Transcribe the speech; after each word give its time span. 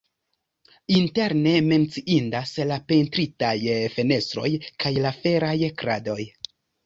Interne 0.99 1.51
menciindas 1.71 2.53
la 2.71 2.77
pentritaj 2.93 3.53
fenestroj 3.97 4.49
kaj 4.85 4.95
la 5.07 5.11
feraj 5.19 5.53
kradoj. 5.83 6.19